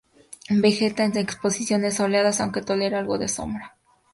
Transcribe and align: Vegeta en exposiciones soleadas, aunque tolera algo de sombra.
Vegeta 0.49 1.03
en 1.03 1.15
exposiciones 1.15 1.97
soleadas, 1.97 2.41
aunque 2.41 2.63
tolera 2.63 2.97
algo 2.97 3.19
de 3.19 3.27
sombra. 3.27 3.75